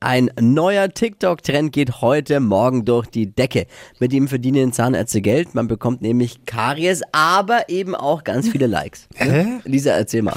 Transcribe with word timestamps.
Ein 0.00 0.30
neuer 0.40 0.90
TikTok-Trend 0.90 1.72
geht 1.72 2.00
heute 2.02 2.38
Morgen 2.38 2.84
durch 2.84 3.08
die 3.08 3.34
Decke. 3.34 3.66
Mit 3.98 4.12
ihm 4.12 4.28
verdienen 4.28 4.72
Zahnärzte 4.72 5.20
Geld. 5.20 5.56
Man 5.56 5.66
bekommt 5.66 6.02
nämlich 6.02 6.44
Karies, 6.46 7.02
aber 7.10 7.68
eben 7.68 7.96
auch 7.96 8.22
ganz 8.22 8.48
viele 8.48 8.68
Likes. 8.68 9.08
Hä? 9.16 9.58
Lisa, 9.64 9.90
erzähl 9.90 10.22
mal. 10.22 10.36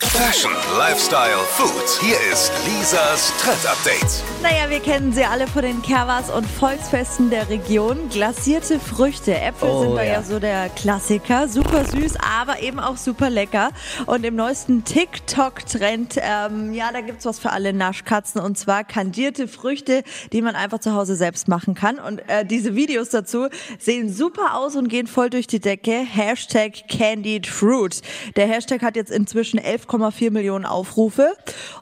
Fashion, 0.00 0.50
Lifestyle, 0.76 1.38
Food. 1.50 2.00
Hier 2.02 2.16
ist 2.32 2.52
Lisas 2.66 3.32
Trend 3.40 3.64
Update. 3.64 4.22
Naja, 4.42 4.68
wir 4.68 4.80
kennen 4.80 5.12
sie 5.12 5.24
alle 5.24 5.46
von 5.46 5.62
den 5.62 5.80
Kerwas 5.82 6.28
und 6.28 6.44
Volksfesten 6.44 7.30
der 7.30 7.48
Region. 7.48 8.08
Glasierte 8.10 8.80
Früchte. 8.80 9.40
Äpfel 9.40 9.68
Oh, 9.70 9.82
sind 9.82 9.94
da 9.94 10.02
ja. 10.02 10.12
ja. 10.14 10.22
so 10.24 10.40
der 10.40 10.68
Klassiker. 10.68 11.46
Super 11.48 11.84
süß, 11.84 12.14
aber 12.38 12.60
eben 12.60 12.80
auch 12.80 12.96
super 12.96 13.30
lecker. 13.30 13.70
Und 14.06 14.24
im 14.26 14.34
neuesten 14.34 14.84
TikTok-Trend, 14.84 16.16
ähm, 16.20 16.74
ja, 16.74 16.90
da 16.92 17.00
gibt's 17.02 17.24
was 17.24 17.38
für 17.38 17.50
alle 17.50 17.72
Naschkatzen. 17.72 18.40
Und 18.40 18.58
zwar 18.58 18.79
kandierte 18.84 19.48
Früchte, 19.48 20.02
die 20.32 20.42
man 20.42 20.54
einfach 20.54 20.78
zu 20.78 20.94
Hause 20.94 21.16
selbst 21.16 21.48
machen 21.48 21.74
kann. 21.74 21.98
Und 21.98 22.20
äh, 22.28 22.44
diese 22.44 22.74
Videos 22.74 23.10
dazu 23.10 23.48
sehen 23.78 24.12
super 24.12 24.54
aus 24.54 24.76
und 24.76 24.88
gehen 24.88 25.06
voll 25.06 25.30
durch 25.30 25.46
die 25.46 25.60
Decke. 25.60 25.92
Hashtag 25.92 26.88
Candied 26.88 27.46
Fruit. 27.46 28.00
Der 28.36 28.46
Hashtag 28.46 28.82
hat 28.82 28.96
jetzt 28.96 29.10
inzwischen 29.10 29.58
11,4 29.58 30.30
Millionen 30.30 30.64
Aufrufe. 30.64 31.32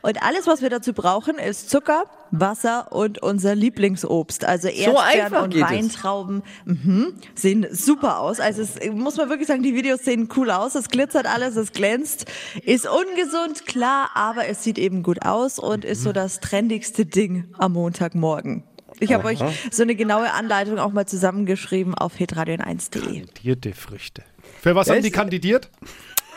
Und 0.03 0.23
alles, 0.23 0.47
was 0.47 0.63
wir 0.63 0.71
dazu 0.71 0.93
brauchen, 0.93 1.37
ist 1.37 1.71
Zucker, 1.71 2.05
Wasser 2.31 2.93
und 2.93 3.23
unser 3.23 3.55
Lieblingsobst. 3.55 4.45
Also 4.45 4.69
Erdbeeren 4.69 5.23
einfach 5.23 5.43
und. 5.45 5.59
Weintrauben. 5.61 6.43
Mhm. 6.65 7.15
Sehen 7.35 7.67
super 7.71 8.21
aus. 8.21 8.41
Also 8.41 8.63
es 8.63 8.79
muss 8.93 9.17
man 9.17 9.29
wirklich 9.29 9.49
sagen, 9.49 9.63
die 9.63 9.75
Videos 9.75 10.05
sehen 10.05 10.29
cool 10.37 10.51
aus. 10.51 10.75
Es 10.75 10.89
glitzert 10.89 11.27
alles, 11.27 11.57
es 11.57 11.73
glänzt. 11.73 12.27
Ist 12.65 12.87
ungesund, 12.87 13.67
klar, 13.67 14.11
aber 14.15 14.47
es 14.47 14.63
sieht 14.63 14.79
eben 14.79 15.03
gut 15.03 15.23
aus 15.23 15.59
und 15.59 15.85
ist 15.85 16.03
so 16.03 16.13
das 16.13 16.41
trendigste 16.41 16.88
Ding 16.93 17.45
am 17.59 17.73
Montagmorgen. 17.73 18.65
Ich 19.01 19.13
habe 19.13 19.25
euch 19.29 19.39
so 19.71 19.83
eine 19.83 19.95
genaue 19.95 20.33
Anleitung 20.33 20.79
auch 20.79 20.93
mal 20.93 21.07
zusammengeschrieben 21.07 21.95
auf 21.95 22.15
hitradion1.de. 22.17 23.01
Kandidierte 23.01 23.73
Früchte. 23.75 24.23
Für 24.61 24.75
was 24.75 24.91
haben 24.91 25.03
die 25.03 25.11
kandidiert? 25.11 25.71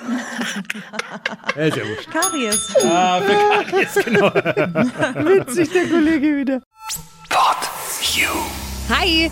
ja, 1.56 1.64
ist 1.64 1.78
ja 1.78 1.84
wurscht. 1.88 2.12
Karies. 2.12 2.76
Ah, 2.84 3.22
für 3.22 3.72
Karies, 3.72 4.06
genau. 4.06 4.34
Witzig, 5.30 5.72
der 5.72 5.88
Kollege 5.88 6.38
wieder. 6.38 6.62
Pod 7.30 7.58
You. 8.16 8.30
Hi! 8.90 9.32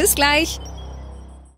Bis 0.01 0.15
gleich. 0.15 0.59